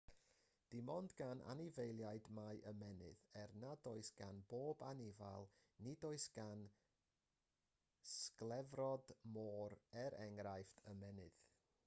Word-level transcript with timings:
dim 0.73 0.87
ond 0.91 1.11
gan 1.17 1.41
anifeiliaid 1.53 2.29
mae 2.37 2.53
ymennydd 2.71 3.19
er 3.41 3.51
nad 3.63 3.83
oes 3.91 4.09
gan 4.21 4.39
bob 4.53 4.81
anifail; 4.87 5.45
nid 5.89 6.05
oes 6.09 6.25
gan 6.39 6.63
sglefrod 8.13 9.13
môr 9.37 9.77
er 10.05 10.17
enghraifft 10.25 10.83
ymennydd 10.95 11.45